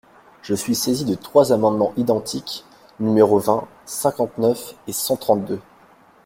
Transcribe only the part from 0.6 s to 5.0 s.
saisi de trois amendements identiques, numéros vingt, cinquante-neuf et